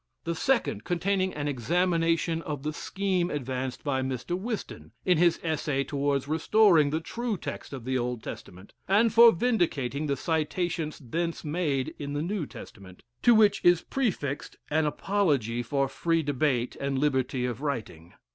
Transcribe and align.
The 0.23 0.33
second 0.33 0.83
containing 0.83 1.31
an 1.35 1.47
examination 1.47 2.41
of 2.41 2.63
the 2.63 2.73
scheme 2.73 3.29
advanced 3.29 3.83
by 3.83 4.01
Mr. 4.01 4.35
Whiston, 4.35 4.93
in 5.05 5.19
his 5.19 5.39
essay 5.43 5.83
towards 5.83 6.27
restoring 6.27 6.89
the 6.89 6.99
true 6.99 7.37
text 7.37 7.71
of 7.71 7.85
the 7.85 7.99
Old 7.99 8.23
Testament, 8.23 8.73
and 8.87 9.13
for 9.13 9.31
vindicating 9.31 10.07
the 10.07 10.17
citations 10.17 10.97
thence 10.97 11.45
made 11.45 11.93
in 11.99 12.13
the 12.13 12.23
New 12.23 12.47
Testament, 12.47 13.03
to 13.21 13.35
which 13.35 13.61
is 13.63 13.83
prefixed 13.83 14.55
an 14.71 14.87
apology 14.87 15.61
for 15.61 15.87
free 15.87 16.23
debate 16.23 16.75
and 16.77 16.97
liberty 16.97 17.45
of 17.45 17.61
writing. 17.61 18.15